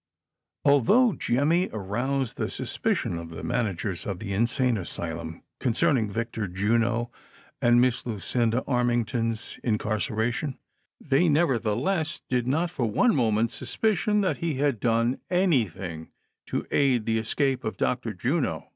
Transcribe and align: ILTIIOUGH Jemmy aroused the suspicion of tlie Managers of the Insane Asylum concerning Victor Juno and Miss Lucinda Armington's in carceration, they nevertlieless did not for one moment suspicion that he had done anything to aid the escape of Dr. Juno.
ILTIIOUGH 0.65 1.19
Jemmy 1.19 1.69
aroused 1.71 2.37
the 2.37 2.49
suspicion 2.49 3.19
of 3.19 3.27
tlie 3.27 3.43
Managers 3.43 4.07
of 4.07 4.17
the 4.17 4.33
Insane 4.33 4.75
Asylum 4.75 5.43
concerning 5.59 6.09
Victor 6.09 6.47
Juno 6.47 7.11
and 7.61 7.79
Miss 7.79 8.03
Lucinda 8.07 8.61
Armington's 8.67 9.59
in 9.63 9.77
carceration, 9.77 10.57
they 10.99 11.25
nevertlieless 11.29 12.21
did 12.31 12.47
not 12.47 12.71
for 12.71 12.87
one 12.89 13.15
moment 13.15 13.51
suspicion 13.51 14.21
that 14.21 14.37
he 14.37 14.55
had 14.55 14.79
done 14.79 15.19
anything 15.29 16.09
to 16.47 16.65
aid 16.71 17.05
the 17.05 17.19
escape 17.19 17.63
of 17.63 17.77
Dr. 17.77 18.11
Juno. 18.11 18.69